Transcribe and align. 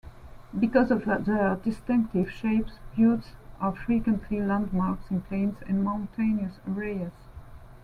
Because 0.59 0.89
of 0.89 1.05
their 1.05 1.57
distinctive 1.57 2.31
shapes, 2.31 2.79
buttes 2.97 3.33
are 3.59 3.75
frequently 3.75 4.41
landmarks 4.41 5.11
in 5.11 5.21
plains 5.21 5.59
and 5.67 5.83
mountainous 5.83 6.57
areas. 6.67 7.11